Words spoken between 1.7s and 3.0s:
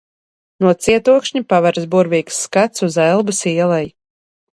burvīgs skats uz